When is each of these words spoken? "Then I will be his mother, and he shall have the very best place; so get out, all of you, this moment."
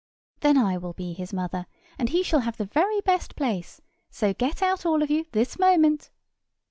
"Then 0.39 0.57
I 0.57 0.79
will 0.79 0.93
be 0.93 1.13
his 1.13 1.31
mother, 1.31 1.67
and 1.99 2.09
he 2.09 2.23
shall 2.23 2.39
have 2.39 2.57
the 2.57 2.65
very 2.65 3.01
best 3.01 3.35
place; 3.35 3.81
so 4.09 4.33
get 4.33 4.63
out, 4.63 4.83
all 4.83 5.03
of 5.03 5.11
you, 5.11 5.27
this 5.31 5.59
moment." 5.59 6.09